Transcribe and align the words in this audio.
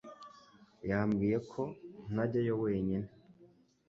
Yambwiye 0.89 1.37
ko 1.51 1.61
ntajyayo 2.11 2.53
wenyine 2.63 3.07